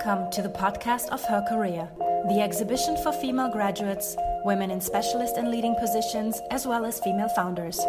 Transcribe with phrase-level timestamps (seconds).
[0.00, 1.88] Welcome to the podcast of Her Career,
[2.28, 7.28] the exhibition for female graduates, women in specialist and leading positions, as well as female
[7.30, 7.80] founders.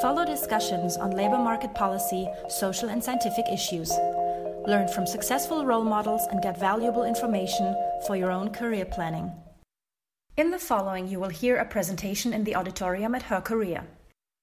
[0.00, 3.90] Follow discussions on labor market policy, social and scientific issues.
[4.68, 7.74] Learn from successful role models and get valuable information
[8.06, 9.32] for your own career planning.
[10.36, 13.84] In the following, you will hear a presentation in the auditorium at Her Career.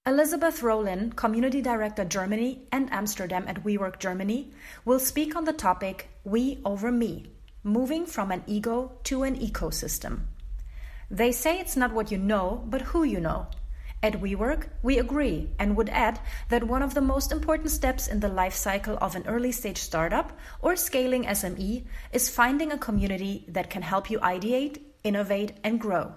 [0.06, 4.52] Elisabeth Rollin, Community Director Germany and Amsterdam at WeWork Germany,
[4.84, 7.32] will speak on the topic We over Me
[7.64, 10.22] Moving from an Ego to an Ecosystem.
[11.10, 13.48] They say it's not what you know, but who you know.
[14.04, 18.20] At WeWork, we agree and would add that one of the most important steps in
[18.20, 23.46] the life cycle of an early stage startup or scaling SME is finding a community
[23.48, 26.14] that can help you ideate, innovate, and grow.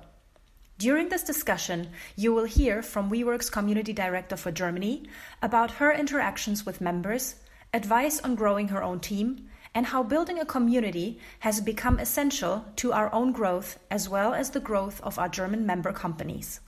[0.76, 5.04] During this discussion, you will hear from WeWork's Community Director for Germany
[5.40, 7.36] about her interactions with members,
[7.72, 12.92] advice on growing her own team, and how building a community has become essential to
[12.92, 16.60] our own growth as well as the growth of our German member companies.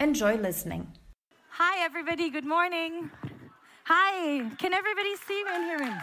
[0.00, 0.92] Enjoy listening.
[1.50, 2.28] Hi, everybody.
[2.28, 3.10] Good morning.
[3.84, 4.50] Hi.
[4.58, 5.94] Can everybody see me and hear me?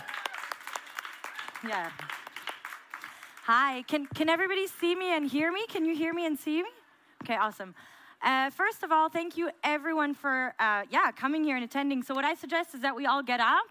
[1.68, 1.92] Yeah.
[3.44, 3.84] Hi.
[3.84, 5.66] Can, can everybody see me and hear me?
[5.68, 6.70] Can you hear me and see me?
[7.24, 7.76] Okay, awesome.
[8.24, 12.02] Uh, first of all, thank you everyone for uh, yeah coming here and attending.
[12.04, 13.68] So what I suggest is that we all get up,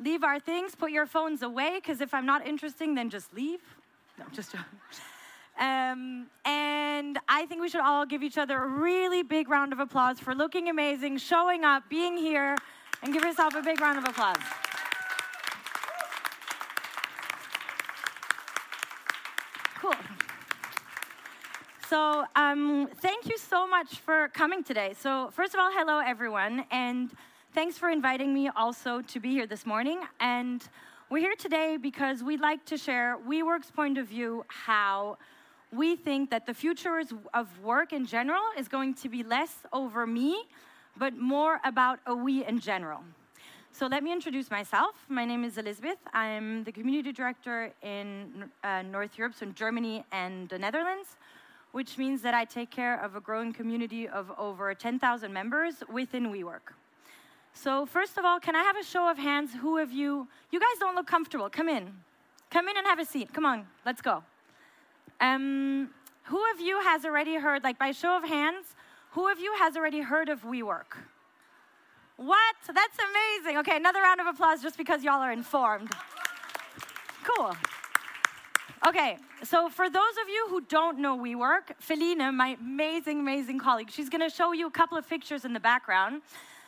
[0.00, 3.60] leave our things, put your phones away, because if I'm not interesting, then just leave.
[4.18, 4.54] No, just
[5.60, 9.78] um, and I think we should all give each other a really big round of
[9.78, 12.56] applause for looking amazing, showing up, being here,
[13.02, 14.36] and give yourself a big round of applause.
[19.78, 19.94] Cool.
[21.88, 24.94] So, um, thank you so much for coming today.
[24.98, 27.10] So, first of all, hello everyone, and
[27.54, 30.00] thanks for inviting me also to be here this morning.
[30.20, 30.62] And
[31.10, 35.18] we're here today because we'd like to share WeWork's point of view how
[35.72, 37.02] we think that the future
[37.34, 40.44] of work in general is going to be less over me,
[40.96, 43.00] but more about a we in general.
[43.72, 44.94] So let me introduce myself.
[45.08, 45.98] My name is Elisabeth.
[46.12, 51.16] I'm the community director in uh, North Europe, so in Germany and the Netherlands
[51.72, 56.32] which means that I take care of a growing community of over 10,000 members within
[56.32, 56.74] WeWork.
[57.52, 59.50] So, first of all, can I have a show of hands?
[59.60, 61.50] Who of you, you guys don't look comfortable.
[61.50, 61.92] Come in.
[62.50, 63.32] Come in and have a seat.
[63.32, 64.22] Come on, let's go.
[65.20, 65.90] Um,
[66.24, 68.74] who of you has already heard, like by show of hands,
[69.12, 70.96] who of you has already heard of WeWork?
[72.16, 72.56] What?
[72.66, 73.58] That's amazing.
[73.58, 75.90] Okay, another round of applause just because y'all are informed.
[77.24, 77.54] Cool.
[78.86, 83.90] Okay, so for those of you who don't know WeWork, Felina, my amazing, amazing colleague,
[83.90, 86.22] she's gonna show you a couple of pictures in the background.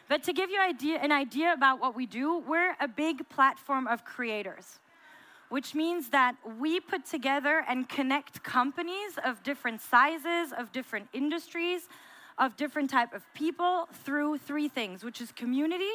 [0.08, 3.86] But to give you idea, an idea about what we do, we're a big platform
[3.86, 4.78] of creators,
[5.48, 11.88] which means that we put together and connect companies of different sizes, of different industries,
[12.38, 15.92] of different type of people through three things, which is community,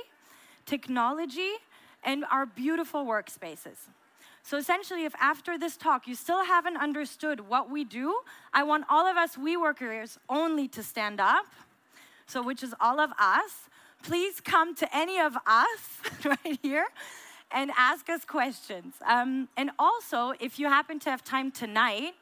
[0.65, 1.53] technology,
[2.03, 3.77] and our beautiful workspaces.
[4.43, 8.21] So essentially, if after this talk you still haven't understood what we do,
[8.53, 11.45] I want all of us we workers only to stand up.
[12.27, 13.66] So, which is all of us.
[14.07, 16.85] Please come to any of us right here
[17.51, 18.95] and ask us questions.
[19.05, 22.13] Um, and also, if you happen to have time tonight,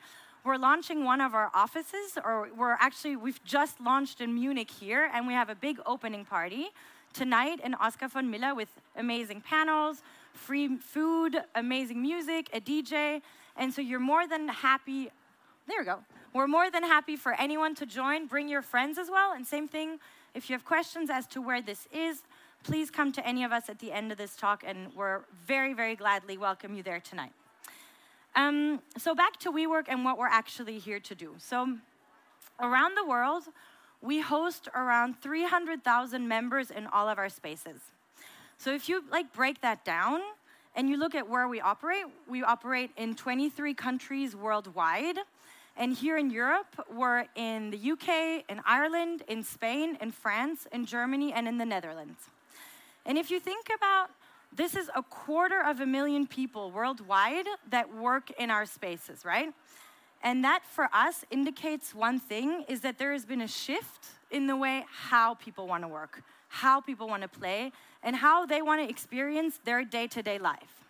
[0.44, 5.12] we're launching one of our offices, or we're actually, we've just launched in Munich here,
[5.14, 6.70] and we have a big opening party
[7.14, 10.02] tonight in Oskar von Miller with amazing panels,
[10.34, 13.22] free food, amazing music, a DJ.
[13.58, 15.12] And so you're more than happy.
[15.68, 16.00] There we go.
[16.34, 18.26] We're more than happy for anyone to join.
[18.26, 19.34] Bring your friends as well.
[19.34, 20.00] And same thing,
[20.36, 22.22] if you have questions as to where this is,
[22.64, 25.74] please come to any of us at the end of this talk, and we're very,
[25.74, 27.32] very gladly welcome you there tonight.
[28.36, 31.36] Um, so back to WeWork and what we're actually here to do.
[31.38, 31.78] So
[32.60, 33.44] around the world,
[34.02, 37.80] we host around 300,000 members in all of our spaces.
[38.58, 40.20] So if you like break that down
[40.76, 45.18] and you look at where we operate, we operate in 23 countries worldwide.
[45.78, 50.86] And here in Europe, we're in the UK, in Ireland, in Spain, in France, in
[50.86, 52.30] Germany, and in the Netherlands.
[53.06, 54.10] And if you think about
[54.56, 59.54] this is a quarter of a million people worldwide that work in our spaces, right?
[60.24, 64.48] And that for us indicates one thing is that there has been a shift in
[64.48, 68.62] the way how people want to work, how people want to play, and how they
[68.62, 70.84] want to experience their day to day life.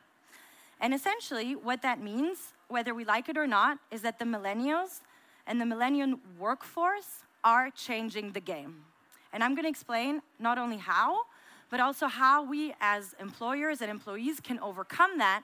[0.80, 5.02] And essentially, what that means, whether we like it or not, is that the millennials
[5.48, 8.84] and the millennial workforce are changing the game.
[9.32, 11.22] And I'm going to explain not only how,
[11.70, 15.44] but also how we as employers and employees can overcome that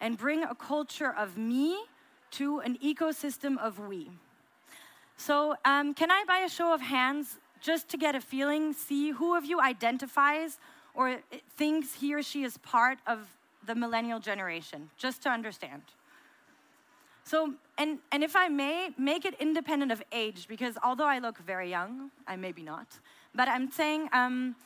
[0.00, 1.78] and bring a culture of me
[2.32, 4.10] to an ecosystem of we.
[5.16, 9.10] So, um, can I, by a show of hands, just to get a feeling, see
[9.10, 10.58] who of you identifies
[10.94, 11.18] or
[11.56, 13.28] thinks he or she is part of
[13.64, 15.82] the millennial generation, just to understand?
[17.24, 21.38] So, and, and if I may, make it independent of age, because although I look
[21.38, 22.86] very young, I maybe not,
[23.34, 24.56] but I'm saying, um,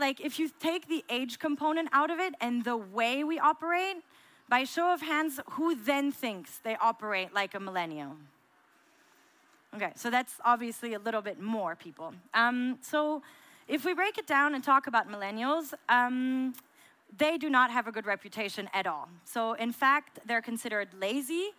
[0.00, 3.96] like, if you take the age component out of it and the way we operate,
[4.48, 8.16] by show of hands, who then thinks they operate like a millennial?
[9.74, 12.14] Okay, so that's obviously a little bit more people.
[12.32, 13.22] Um, so
[13.68, 16.54] if we break it down and talk about millennials, um,
[17.16, 19.08] they do not have a good reputation at all.
[19.24, 21.50] So, in fact, they're considered lazy,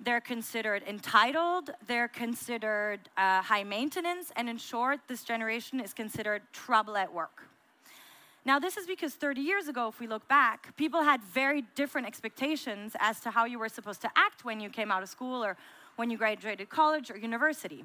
[0.00, 6.42] they're considered entitled, they're considered uh, high maintenance, and in short, this generation is considered
[6.52, 7.44] trouble at work.
[8.46, 12.06] Now, this is because 30 years ago, if we look back, people had very different
[12.06, 15.42] expectations as to how you were supposed to act when you came out of school
[15.42, 15.56] or
[15.96, 17.84] when you graduated college or university.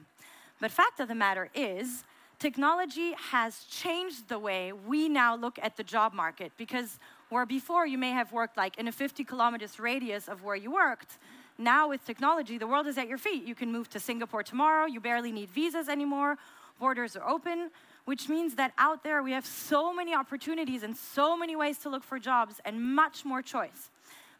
[0.59, 2.03] But fact of the matter is,
[2.39, 6.97] technology has changed the way we now look at the job market because
[7.29, 10.71] where before you may have worked like in a 50 kilometers radius of where you
[10.71, 11.17] worked,
[11.57, 13.43] now with technology, the world is at your feet.
[13.43, 16.37] You can move to Singapore tomorrow, you barely need visas anymore,
[16.79, 17.69] borders are open
[18.09, 21.89] which means that out there we have so many opportunities and so many ways to
[21.89, 23.91] look for jobs and much more choice.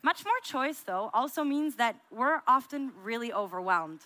[0.02, 4.00] Much more choice, though, also means that we're often really overwhelmed.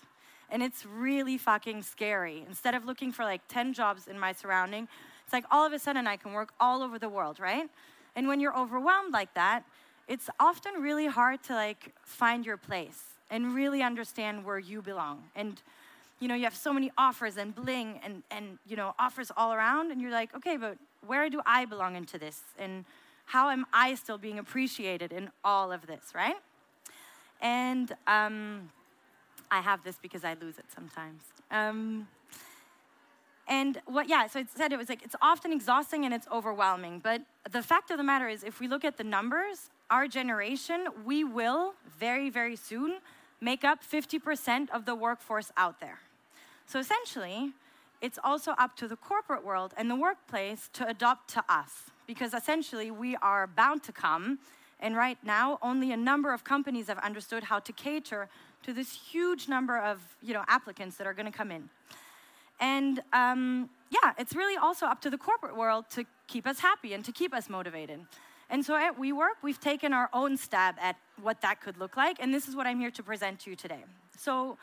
[0.54, 2.46] And it's really fucking scary.
[2.48, 4.88] Instead of looking for like 10 jobs in my surrounding,
[5.26, 7.70] it's like all of a sudden I can work all over the world, right?
[8.16, 9.64] And when you're overwhelmed like that,
[10.08, 15.24] it's often really hard to like find your place and really understand where you belong.
[15.36, 15.62] And
[16.20, 19.52] you know, you have so many offers and bling and, and, you know, offers all
[19.52, 19.92] around.
[19.92, 22.40] And you're like, okay, but where do I belong into this?
[22.58, 22.86] And
[23.26, 26.38] how am I still being appreciated in all of this, right?
[27.42, 28.70] And um,
[29.54, 31.22] I have this because I lose it sometimes.
[31.52, 32.08] Um,
[33.48, 37.00] and what, yeah, so it said it was like, it's often exhausting and it's overwhelming.
[37.04, 37.22] But
[37.52, 41.24] the fact of the matter is, if we look at the numbers, our generation, we
[41.24, 42.98] will very, very soon
[43.42, 46.00] make up 50% of the workforce out there.
[46.66, 47.52] So essentially,
[48.02, 52.34] it's also up to the corporate world and the workplace to adopt to us because
[52.34, 54.40] essentially we are bound to come.
[54.80, 58.30] And right now, only a number of companies have understood how to cater
[58.64, 61.70] to this huge number of you know, applicants that are going to come in.
[62.60, 66.94] And um, yeah, it's really also up to the corporate world to keep us happy
[66.94, 68.00] and to keep us motivated.
[68.50, 72.18] And so at WeWork, we've taken our own stab at what that could look like,
[72.20, 73.84] and this is what I'm here to present to you today.
[74.18, 74.58] So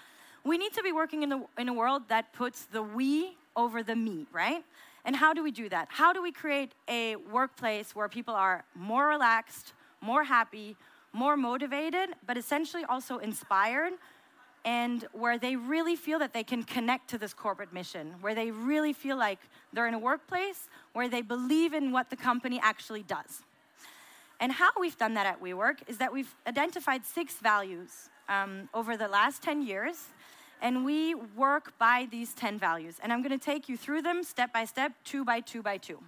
[0.44, 3.82] we need to be working in, the, in a world that puts the we over
[3.82, 4.64] the me, right?
[5.05, 5.88] And how do we do that?
[5.91, 10.76] How do we create a workplace where people are more relaxed, more happy,
[11.12, 13.93] more motivated, but essentially also inspired,
[14.65, 18.51] and where they really feel that they can connect to this corporate mission, where they
[18.51, 19.39] really feel like
[19.73, 23.43] they're in a workplace where they believe in what the company actually does.
[24.39, 28.97] And how we've done that at WeWork is that we've identified six values um, over
[28.97, 30.07] the last 10 years
[30.62, 32.97] and we work by these 10 values.
[33.03, 35.79] And I'm going to take you through them step by step, two by two by
[35.79, 36.01] two.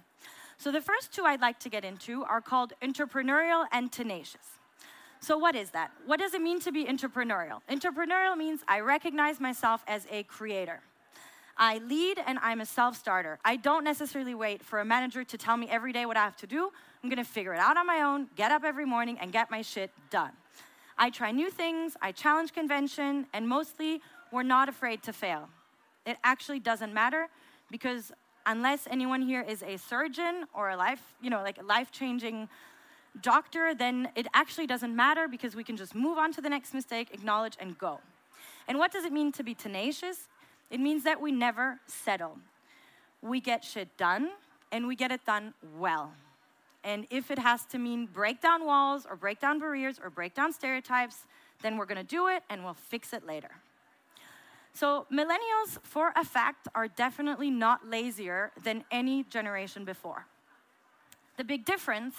[0.57, 4.52] So, the first two I'd like to get into are called entrepreneurial and tenacious.
[5.23, 5.89] So, what is that?
[6.05, 7.61] What does it mean to be entrepreneurial?
[7.69, 10.81] Entrepreneurial means I recognize myself as a creator.
[11.57, 13.39] I lead and I'm a self starter.
[13.45, 16.35] I don't necessarily wait for a manager to tell me every day what I have
[16.37, 16.69] to do.
[17.01, 19.61] I'm gonna figure it out on my own, get up every morning, and get my
[19.61, 20.31] shit done.
[20.97, 25.47] I try new things, I challenge convention, and mostly we're not afraid to fail.
[26.05, 27.29] It actually doesn't matter
[27.71, 28.11] because
[28.45, 32.49] unless anyone here is a surgeon or a life, you know, like a life-changing
[33.21, 36.73] doctor, then it actually doesn't matter because we can just move on to the next
[36.73, 37.99] mistake, acknowledge, and go.
[38.67, 40.27] And what does it mean to be tenacious?
[40.71, 42.37] It means that we never settle.
[43.21, 44.31] We get shit done,
[44.71, 46.13] and we get it done well.
[46.83, 50.33] And if it has to mean break down walls or break down barriers or break
[50.33, 51.25] down stereotypes,
[51.61, 53.51] then we're gonna do it and we'll fix it later.
[54.73, 60.25] So, millennials, for a fact, are definitely not lazier than any generation before.
[61.37, 62.15] The big difference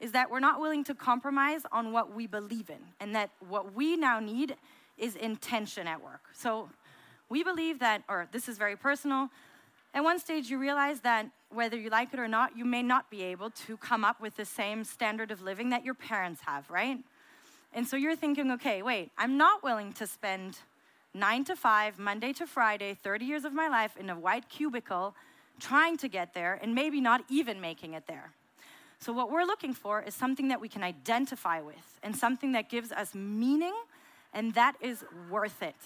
[0.00, 3.74] is that we're not willing to compromise on what we believe in, and that what
[3.74, 4.56] we now need
[4.98, 6.22] is intention at work.
[6.32, 6.68] So,
[7.28, 9.30] we believe that, or this is very personal,
[9.94, 13.10] at one stage you realize that whether you like it or not, you may not
[13.10, 16.70] be able to come up with the same standard of living that your parents have,
[16.70, 16.98] right?
[17.72, 20.58] And so you're thinking, okay, wait, I'm not willing to spend
[21.14, 25.14] nine to five, Monday to Friday, 30 years of my life in a white cubicle,
[25.58, 28.32] trying to get there and maybe not even making it there.
[28.98, 32.68] So, what we're looking for is something that we can identify with and something that
[32.68, 33.74] gives us meaning
[34.32, 35.76] and that is worth it.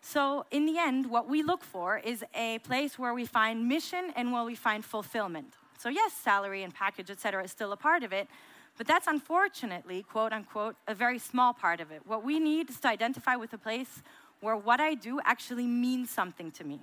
[0.00, 4.12] So, in the end, what we look for is a place where we find mission
[4.16, 5.54] and where we find fulfillment.
[5.78, 8.28] So, yes, salary and package, et cetera, is still a part of it,
[8.76, 12.02] but that's unfortunately, quote unquote, a very small part of it.
[12.06, 14.02] What we need is to identify with a place
[14.40, 16.80] where what I do actually means something to me.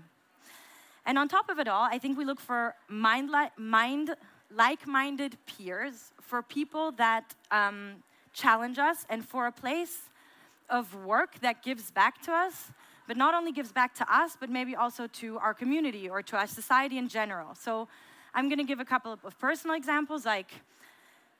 [1.05, 4.15] And on top of it all, I think we look for mind, mind
[4.55, 8.03] like-minded peers, for people that um,
[8.33, 10.09] challenge us, and for a place
[10.69, 12.71] of work that gives back to us,
[13.07, 16.37] but not only gives back to us, but maybe also to our community or to
[16.37, 17.53] our society in general.
[17.55, 17.87] So
[18.33, 20.51] I'm going to give a couple of personal examples, like,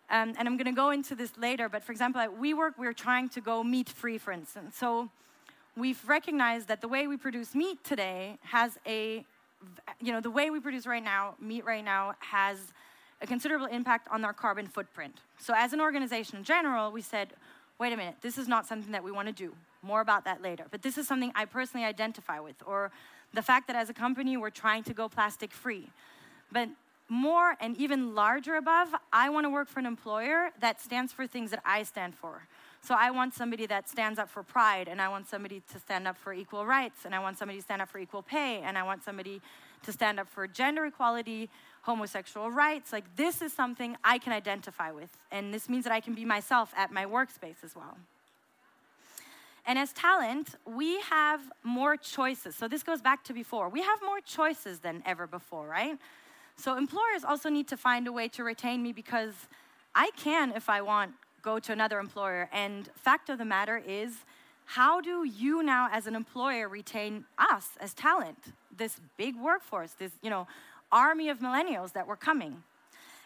[0.09, 1.69] um, and I'm going to go into this later.
[1.69, 4.75] But for example, at WeWork, we're trying to go meat free, for instance.
[4.75, 5.09] So
[5.77, 9.23] we've recognized that the way we produce meat today has a,
[10.01, 12.57] you know, the way we produce right now, meat right now, has
[13.21, 15.15] a considerable impact on our carbon footprint.
[15.39, 17.29] So, as an organization in general, we said,
[17.79, 19.53] wait a minute, this is not something that we want to do.
[19.81, 20.65] More about that later.
[20.69, 22.91] But this is something I personally identify with, or
[23.33, 25.89] the fact that as a company we're trying to go plastic free.
[26.51, 26.69] But
[27.09, 31.27] more and even larger above, I want to work for an employer that stands for
[31.27, 32.47] things that I stand for.
[32.83, 36.07] So I want somebody that stands up for pride, and I want somebody to stand
[36.07, 38.77] up for equal rights, and I want somebody to stand up for equal pay, and
[38.77, 39.41] I want somebody
[39.83, 41.49] to stand up for gender equality,
[41.81, 42.93] homosexual rights.
[42.93, 45.09] Like, this is something I can identify with.
[45.31, 47.97] And this means that I can be myself at my workspace as well.
[49.65, 52.55] And as talent, we have more choices.
[52.55, 53.69] So this goes back to before.
[53.69, 55.97] We have more choices than ever before, right?
[56.55, 59.33] So employers also need to find a way to retain me because
[59.93, 61.11] I can, if I want,
[61.41, 62.49] go to another employer.
[62.51, 64.13] And fact of the matter is,
[64.65, 68.37] how do you now as an employer retain us as talent
[68.77, 70.47] this big workforce this you know
[70.91, 72.63] army of millennials that were coming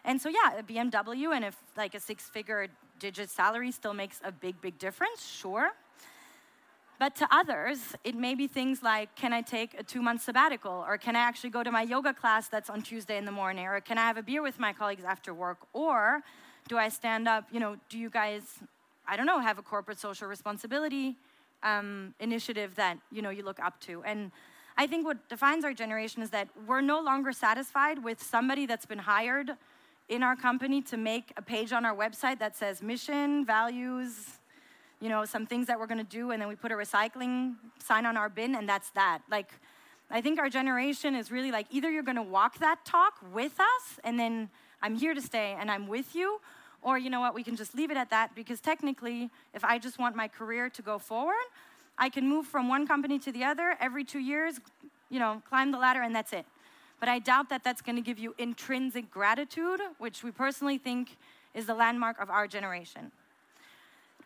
[0.03, 2.67] and so yeah a bmw and if like a six figure
[2.99, 5.71] digit salary still makes a big big difference sure
[6.97, 10.85] but to others, it may be things like can I take a two month sabbatical?
[10.87, 13.65] Or can I actually go to my yoga class that's on Tuesday in the morning?
[13.65, 15.57] Or can I have a beer with my colleagues after work?
[15.73, 16.21] Or
[16.69, 17.47] do I stand up?
[17.51, 18.43] You know, do you guys,
[19.05, 21.17] I don't know, have a corporate social responsibility
[21.63, 24.03] um, initiative that you know you look up to.
[24.03, 24.31] And
[24.77, 28.85] I think what defines our generation is that we're no longer satisfied with somebody that's
[28.85, 29.51] been hired
[30.09, 34.39] in our company to make a page on our website that says mission, values,
[34.99, 37.55] you know, some things that we're going to do, and then we put a recycling
[37.83, 39.19] sign on our bin, and that's that.
[39.31, 39.49] Like,
[40.11, 43.59] I think our generation is really like either you're going to walk that talk with
[43.59, 44.49] us, and then
[44.81, 46.39] I'm here to stay and I'm with you,
[46.81, 49.79] or, you know what, we can just leave it at that because technically, if I
[49.79, 51.45] just want my career to go forward,
[51.97, 54.59] I can move from one company to the other every two years,
[55.09, 56.45] you know, climb the ladder, and that's it.
[56.99, 61.17] But I doubt that that's going to give you intrinsic gratitude, which we personally think
[61.53, 63.11] is the landmark of our generation.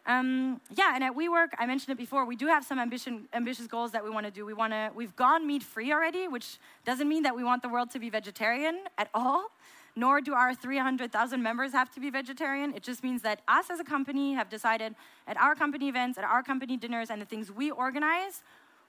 [0.06, 3.68] Um, yeah, and at WeWork, I mentioned it before, we do have some ambition, ambitious
[3.68, 4.46] goals that we want to do.
[4.46, 7.70] We want to, we've gone meat free already, which doesn't mean that we want the
[7.70, 9.52] world to be vegetarian at all
[10.00, 12.74] nor do our 300,000 members have to be vegetarian.
[12.74, 14.96] It just means that us as a company have decided
[15.28, 18.42] at our company events, at our company dinners, and the things we organize,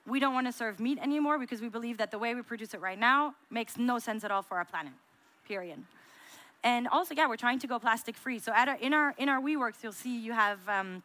[0.07, 2.75] we don't want to serve meat anymore because we believe that the way we produce
[2.75, 4.93] it right now makes no sense at all for our planet,
[5.49, 5.83] period.
[6.62, 8.38] And also, yeah, we're trying to go plastic free.
[8.38, 11.02] So our, in, our, in our WeWorks, you'll see you have um,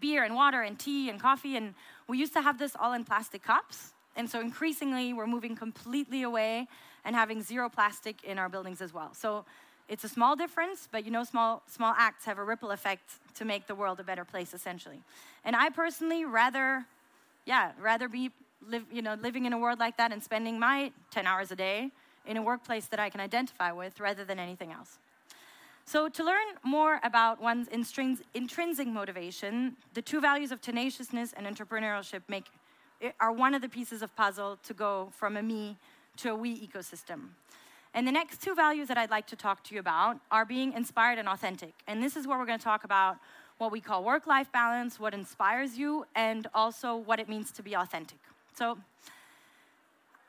[0.00, 1.74] beer and water and tea and coffee, and
[2.08, 3.92] we used to have this all in plastic cups.
[4.16, 6.66] And so increasingly, we're moving completely away
[7.06, 9.14] and having zero plastic in our buildings as well.
[9.14, 9.46] So
[9.88, 13.44] it's a small difference, but you know, small, small acts have a ripple effect to
[13.44, 15.00] make the world a better place, essentially.
[15.44, 16.84] And I personally rather,
[17.46, 18.32] yeah, rather be
[18.68, 21.56] live, you know, living in a world like that and spending my 10 hours a
[21.56, 21.90] day
[22.26, 24.98] in a workplace that I can identify with rather than anything else.
[25.84, 32.22] So, to learn more about one's intrinsic motivation, the two values of tenaciousness and entrepreneurship
[32.26, 32.46] make,
[33.20, 35.76] are one of the pieces of puzzle to go from a me
[36.18, 37.28] to a we ecosystem.
[37.94, 40.72] And the next two values that I'd like to talk to you about are being
[40.74, 41.72] inspired and authentic.
[41.86, 43.16] And this is where we're going to talk about
[43.58, 47.62] what we call work life balance, what inspires you, and also what it means to
[47.62, 48.18] be authentic.
[48.54, 48.76] So,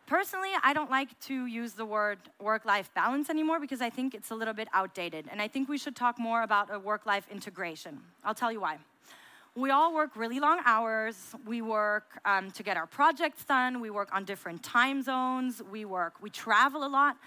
[0.06, 4.15] personally, I don't like to use the word work life balance anymore because I think
[4.15, 5.25] it's a little bit outdated.
[5.29, 8.00] And I think we should talk more about a work life integration.
[8.24, 8.77] I'll tell you why
[9.57, 11.15] we all work really long hours.
[11.45, 13.81] We work um, to get our projects done.
[13.81, 15.63] We work on different time zones.
[15.71, 17.17] We work, we travel a lot.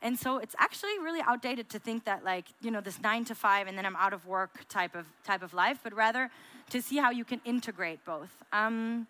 [0.00, 3.34] And so it's actually really outdated to think that like, you know, this nine to
[3.34, 6.30] five and then I'm out of work type of, type of life, but rather
[6.70, 8.30] to see how you can integrate both.
[8.52, 9.08] Um,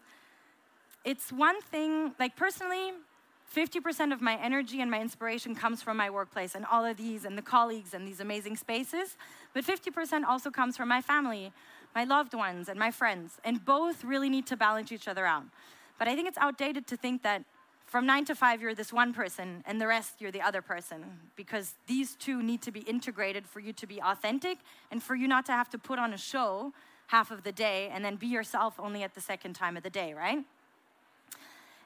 [1.04, 2.92] it's one thing, like personally,
[3.54, 7.24] 50% of my energy and my inspiration comes from my workplace and all of these
[7.24, 9.16] and the colleagues and these amazing spaces.
[9.52, 11.52] But 50% also comes from my family,
[11.94, 13.38] my loved ones, and my friends.
[13.44, 15.44] And both really need to balance each other out.
[15.98, 17.44] But I think it's outdated to think that
[17.86, 21.04] from nine to five, you're this one person, and the rest, you're the other person,
[21.36, 24.58] because these two need to be integrated for you to be authentic
[24.90, 26.72] and for you not to have to put on a show
[27.08, 29.90] half of the day and then be yourself only at the second time of the
[29.90, 30.38] day, right?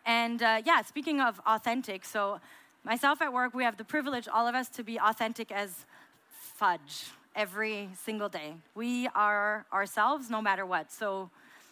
[0.07, 2.41] And uh, yeah, speaking of authentic, so
[2.85, 5.85] myself at work, we have the privilege, all of us, to be authentic as
[6.31, 8.53] fudge every single day.
[8.75, 10.91] We are ourselves no matter what.
[10.91, 11.31] So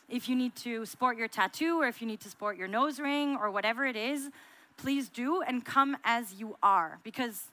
[0.08, 3.00] if you need to sport your tattoo or if you need to sport your nose
[3.00, 4.30] ring or whatever it is,
[4.76, 7.50] please do and come as you are because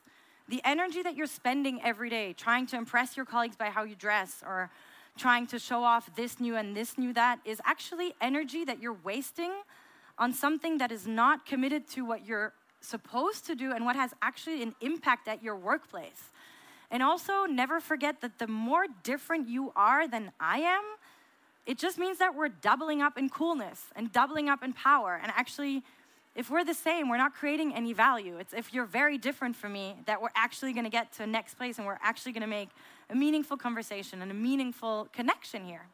[0.48, 3.96] the energy that you're spending every day trying to impress your colleagues by how you
[3.96, 4.70] dress or
[5.18, 8.96] trying to show off this new and this new that is actually energy that you're
[9.02, 9.50] wasting
[10.18, 14.12] on something that is not committed to what you're supposed to do and what has
[14.22, 16.30] actually an impact at your workplace.
[16.90, 20.82] And also, never forget that the more different you are than I am,
[21.66, 25.18] it just means that we're doubling up in coolness and doubling up in power.
[25.22, 25.82] And actually,
[26.34, 28.36] if we're the same, we're not creating any value.
[28.38, 31.26] It's if you're very different from me that we're actually going to get to a
[31.26, 32.68] next place and we're actually going to make
[33.08, 35.86] a meaningful conversation and a meaningful connection here.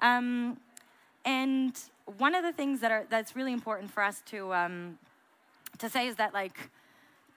[0.00, 0.58] Um,
[1.24, 1.78] and
[2.18, 4.98] one of the things that are that's really important for us to um,
[5.78, 6.70] to say is that like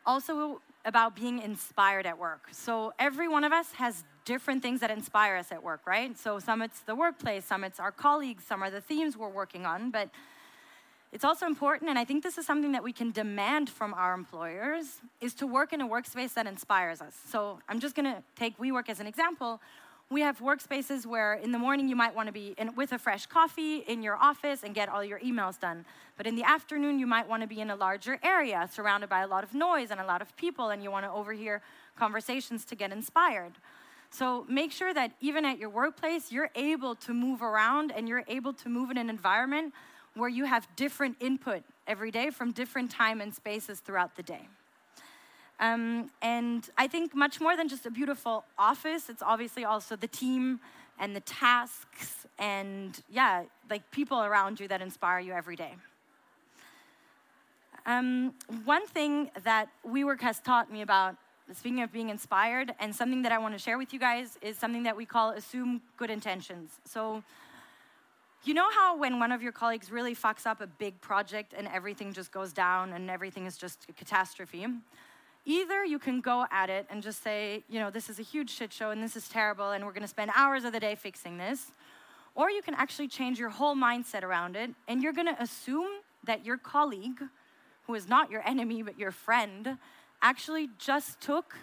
[0.06, 2.48] also about being inspired at work.
[2.52, 6.18] So every one of us has different things that inspire us at work, right?
[6.18, 9.66] So some it's the workplace, some it's our colleagues, some are the themes we're working
[9.66, 10.10] on, but
[11.12, 14.16] it's also important, and I think this is something that we can demand from our
[14.16, 17.16] employers, is to work in a workspace that inspires us.
[17.30, 19.62] So I'm just gonna take WeWork as an example.
[20.14, 23.00] We have workspaces where in the morning you might want to be in, with a
[23.00, 25.86] fresh coffee in your office and get all your emails done.
[26.18, 29.22] But in the afternoon, you might want to be in a larger area surrounded by
[29.22, 31.64] a lot of noise and a lot of people, and you want to overhear
[31.96, 33.54] conversations to get inspired.
[34.12, 38.24] So make sure that even at your workplace, you're able to move around and you're
[38.28, 39.74] able to move in an environment
[40.14, 44.48] where you have different input every day from different time and spaces throughout the day.
[45.60, 50.08] Um, and I think much more than just a beautiful office, it's obviously also the
[50.08, 50.60] team
[51.00, 55.74] and the tasks and, yeah, like people around you that inspire you every day.
[57.86, 58.34] Um,
[58.66, 61.16] one thing that WeWork has taught me about,
[61.54, 64.58] speaking of being inspired, and something that I want to share with you guys is
[64.58, 66.72] something that we call assume good intentions.
[66.86, 67.24] So,
[68.46, 71.68] you know how when one of your colleagues really fucks up a big project and
[71.68, 74.68] everything just goes down and everything is just a catastrophe?
[75.46, 78.50] Either you can go at it and just say, you know, this is a huge
[78.50, 80.96] shit show and this is terrible and we're going to spend hours of the day
[80.96, 81.72] fixing this.
[82.36, 85.90] Or you can actually change your whole mindset around it and you're going to assume
[86.24, 87.22] that your colleague,
[87.88, 89.78] who is not your enemy but your friend,
[90.22, 91.56] actually just took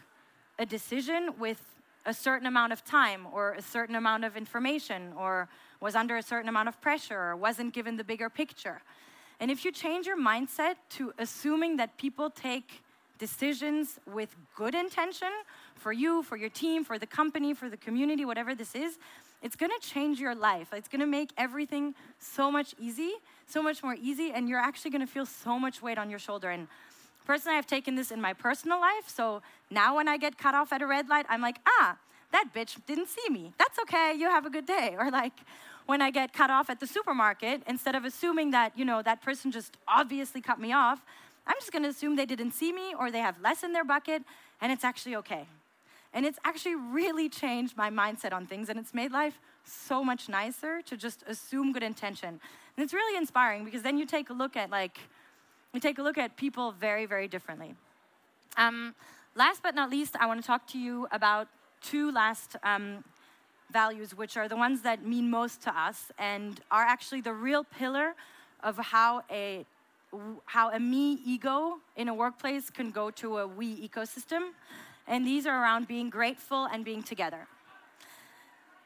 [0.59, 1.65] a decision with
[2.05, 5.49] a certain amount of time or a certain amount of information or
[5.81, 8.83] was under a certain amount of pressure or wasn't given the bigger picture.
[9.39, 12.83] And if you change your mindset to assuming that people take
[13.21, 15.29] decisions with good intention
[15.77, 18.99] for you, for your team, for the company, for the community, whatever this is,
[19.43, 20.69] it's gonna change your life.
[20.73, 23.13] It's gonna make everything so much easy,
[23.47, 26.51] so much more easy, and you're actually gonna feel so much weight on your shoulder.
[26.51, 26.67] And
[27.27, 29.07] personally, I've taken this in my personal life.
[29.07, 31.97] So now when I get cut off at a red light, I'm like, ah,
[32.33, 33.53] that bitch didn't see me.
[33.59, 34.97] That's okay, you have a good day.
[34.99, 35.39] Or like,
[35.87, 39.23] when I get cut off at the supermarket, instead of assuming that, you know, that
[39.23, 41.05] person just obviously cut me off,
[41.51, 43.83] I'm just going to assume they didn't see me or they have less in their
[43.83, 44.23] bucket
[44.61, 45.49] and it's actually okay.
[46.15, 50.29] And it's actually really changed my mindset on things and it's made life so much
[50.29, 52.29] nicer to just assume good intention.
[52.29, 55.01] And it's really inspiring because then you take a look at like
[55.75, 57.75] you take a look at people very very differently.
[58.57, 58.95] Um,
[59.35, 61.49] last but not least, I want to talk to you about
[61.83, 63.03] two last um,
[63.73, 67.65] values, which are the ones that mean most to us and are actually the real
[67.65, 68.15] pillar
[68.63, 69.65] of how a
[70.47, 74.51] how a me ego in a workplace can go to a we ecosystem.
[75.07, 77.47] And these are around being grateful and being together.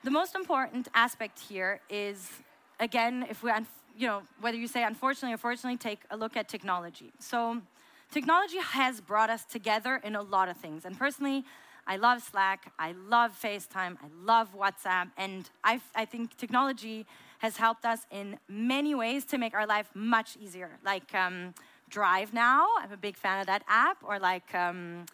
[0.04, 2.30] The most important aspect here is,
[2.78, 3.50] again, if we,
[3.96, 7.12] you know, whether you say unfortunately or fortunately, take a look at technology.
[7.18, 7.62] So,
[8.10, 10.84] technology has brought us together in a lot of things.
[10.84, 11.44] And personally,
[11.86, 17.06] I love Slack, I love FaceTime, I love WhatsApp, and I, I think technology
[17.44, 20.70] has helped us in many ways to make our life much easier.
[20.82, 21.52] Like um,
[21.90, 25.04] Drive Now, I'm a big fan of that app, or like um,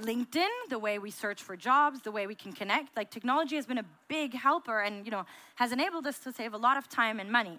[0.00, 2.96] LinkedIn, the way we search for jobs, the way we can connect.
[2.96, 6.54] Like technology has been a big helper and you know has enabled us to save
[6.54, 7.58] a lot of time and money.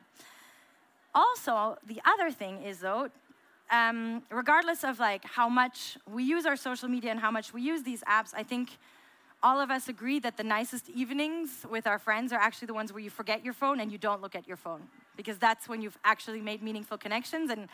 [1.13, 3.09] Also, the other thing is though,
[3.69, 7.61] um, regardless of like how much we use our social media and how much we
[7.61, 8.67] use these apps, I think
[9.45, 12.91] all of us agree that the nicest evenings with our friends are actually the ones
[12.91, 14.81] where you forget your phone and you don't look at your phone
[15.15, 17.51] because that's when you've actually made meaningful connections.
[17.51, 17.67] And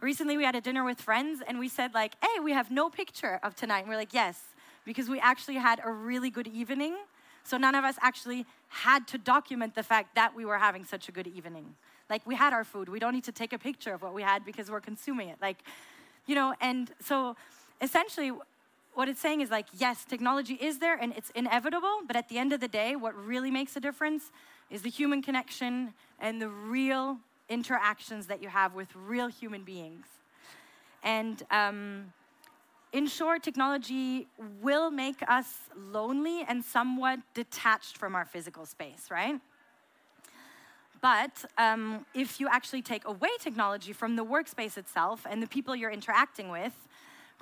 [0.00, 2.90] recently we had a dinner with friends and we said like, "Hey, we have no
[2.90, 4.36] picture of tonight." And we're like, "Yes,"
[4.84, 6.96] because we actually had a really good evening.
[7.44, 11.08] So none of us actually had to document the fact that we were having such
[11.08, 11.76] a good evening.
[12.10, 12.88] Like we had our food.
[12.88, 15.38] We don't need to take a picture of what we had because we're consuming it.
[15.40, 15.58] Like,
[16.26, 17.36] you know, and so
[17.80, 18.32] essentially
[18.94, 22.38] what it's saying is like, yes, technology is there and it's inevitable, but at the
[22.38, 24.30] end of the day, what really makes a difference
[24.70, 30.06] is the human connection and the real interactions that you have with real human beings.
[31.02, 32.12] And um,
[32.92, 34.28] in short, technology
[34.60, 39.40] will make us lonely and somewhat detached from our physical space, right?
[41.00, 45.74] But um, if you actually take away technology from the workspace itself and the people
[45.74, 46.74] you're interacting with,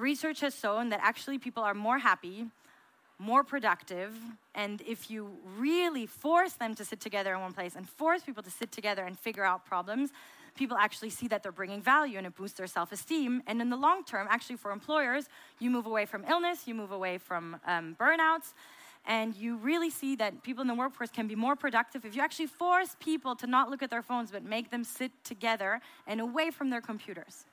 [0.00, 2.46] research has shown that actually people are more happy,
[3.18, 4.14] more productive,
[4.54, 8.42] and if you really force them to sit together in one place and force people
[8.42, 10.10] to sit together and figure out problems,
[10.56, 13.42] people actually see that they're bringing value and it boosts their self esteem.
[13.46, 16.92] And in the long term, actually, for employers, you move away from illness, you move
[16.92, 18.54] away from um, burnouts,
[19.06, 22.22] and you really see that people in the workforce can be more productive if you
[22.22, 26.20] actually force people to not look at their phones but make them sit together and
[26.20, 27.44] away from their computers.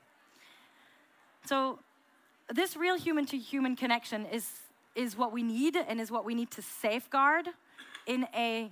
[1.45, 1.79] So,
[2.53, 4.49] this real human to human connection is,
[4.95, 7.49] is what we need and is what we need to safeguard
[8.05, 8.71] in a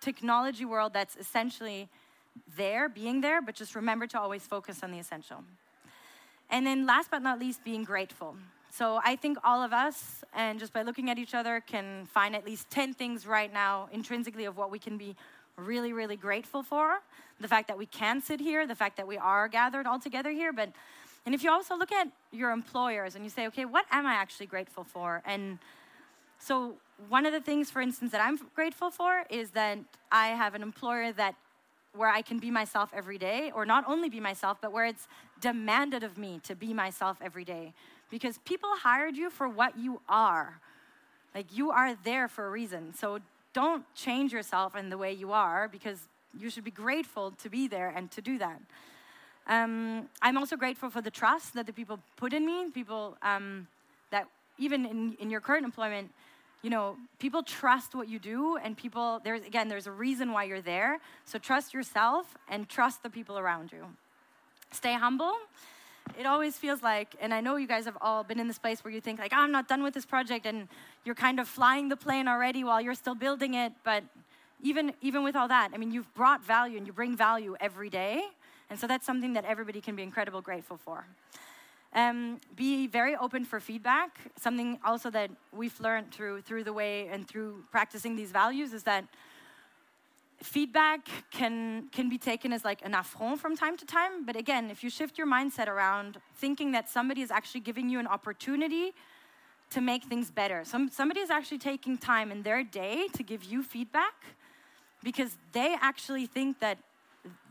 [0.00, 1.88] technology world that's essentially
[2.56, 5.42] there, being there, but just remember to always focus on the essential.
[6.50, 8.36] And then, last but not least, being grateful.
[8.70, 12.36] So I think all of us, and just by looking at each other, can find
[12.36, 15.16] at least 10 things right now intrinsically of what we can be
[15.56, 17.00] really, really grateful for.
[17.40, 20.30] The fact that we can sit here, the fact that we are gathered all together
[20.30, 20.52] here.
[20.52, 20.70] But,
[21.28, 24.14] and if you also look at your employers and you say, okay, what am I
[24.14, 25.22] actually grateful for?
[25.26, 25.58] And
[26.38, 26.76] so,
[27.10, 29.76] one of the things, for instance, that I'm grateful for is that
[30.10, 31.34] I have an employer that
[31.92, 35.06] where I can be myself every day, or not only be myself, but where it's
[35.38, 37.74] demanded of me to be myself every day
[38.10, 40.62] because people hired you for what you are.
[41.34, 42.94] Like you are there for a reason.
[42.94, 43.18] So
[43.52, 46.08] don't change yourself in the way you are because
[46.40, 48.62] you should be grateful to be there and to do that.
[49.48, 53.66] Um, I'm also grateful for the trust that the people put in me, people um,
[54.10, 54.26] that
[54.58, 56.10] even in, in your current employment,
[56.62, 60.44] you know, people trust what you do, and people, there's again, there's a reason why
[60.44, 60.98] you're there.
[61.24, 63.84] So trust yourself and trust the people around you.
[64.72, 65.34] Stay humble
[66.18, 68.84] it always feels like, and I know you guys have all been in this place
[68.84, 70.68] where you think like, oh, I'm not done with this project, and
[71.04, 73.72] you're kind of flying the plane already while you're still building it.
[73.84, 74.04] But
[74.62, 77.90] even even with all that, I mean, you've brought value and you bring value every
[77.90, 78.22] day,
[78.70, 81.06] and so that's something that everybody can be incredibly grateful for.
[81.94, 84.18] Um, be very open for feedback.
[84.38, 88.82] Something also that we've learned through through the way and through practicing these values is
[88.82, 89.04] that
[90.42, 94.70] feedback can can be taken as like an affront from time to time but again
[94.70, 98.92] if you shift your mindset around thinking that somebody is actually giving you an opportunity
[99.70, 103.42] to make things better Some, somebody is actually taking time in their day to give
[103.44, 104.14] you feedback
[105.02, 106.78] because they actually think that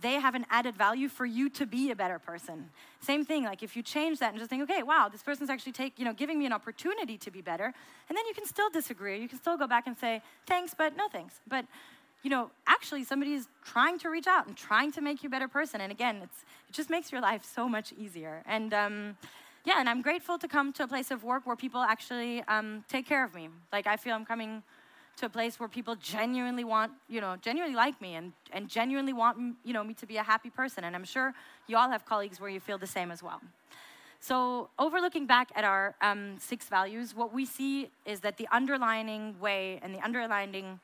[0.02, 2.70] they have an added value for you to be a better person
[3.02, 5.72] same thing like if you change that and just think okay wow this person's actually
[5.72, 7.66] take you know giving me an opportunity to be better
[8.10, 10.96] and then you can still disagree you can still go back and say thanks but
[10.98, 11.66] no thanks but
[12.24, 15.30] you know, actually somebody is trying to reach out and trying to make you a
[15.30, 15.82] better person.
[15.82, 18.44] And again, it's, it just makes your life so much easier.
[18.46, 19.18] And um,
[19.66, 22.84] yeah, and I'm grateful to come to a place of work where people actually um,
[22.90, 23.50] take care of me.
[23.72, 24.64] Like I feel I'm coming
[25.18, 29.14] to a place where people genuinely want, you know, genuinely like me and, and genuinely
[29.14, 30.84] want, you know, me to be a happy person.
[30.84, 31.34] And I'm sure
[31.68, 33.42] you all have colleagues where you feel the same as well.
[34.20, 39.40] So, overlooking back at our um, six values, what we see is that the underlining
[39.40, 40.80] way and the underlining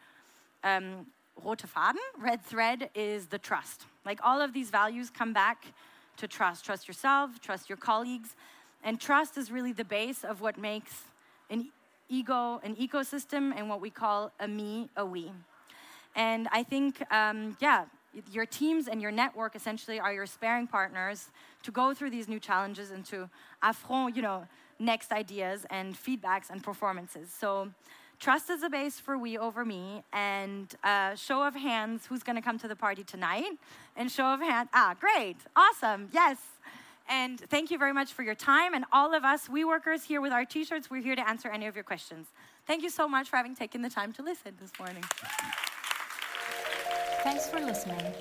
[0.63, 1.07] um,
[1.43, 3.85] rote Faden, red thread, is the trust.
[4.05, 5.73] Like all of these values come back
[6.17, 6.63] to trust.
[6.63, 8.35] Trust yourself, trust your colleagues.
[8.83, 11.03] And trust is really the base of what makes
[11.49, 11.69] an
[12.13, 15.31] ego, an ecosystem, and what we call a me, a we.
[16.15, 17.85] And I think, um, yeah,
[18.31, 21.29] your teams and your network essentially are your sparing partners
[21.63, 23.29] to go through these new challenges and to
[23.63, 24.47] affront, you know,
[24.77, 27.31] next ideas and feedbacks and performances.
[27.31, 27.69] So
[28.23, 30.01] Trust is the base for we over me.
[30.13, 33.57] And uh, show of hands, who's going to come to the party tonight?
[33.97, 36.37] And show of hands, ah, great, awesome, yes.
[37.09, 38.73] And thank you very much for your time.
[38.73, 41.49] And all of us, we workers here with our t shirts, we're here to answer
[41.49, 42.27] any of your questions.
[42.65, 45.03] Thank you so much for having taken the time to listen this morning.
[47.23, 48.13] Thanks for listening.